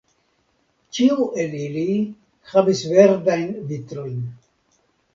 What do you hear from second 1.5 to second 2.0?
ili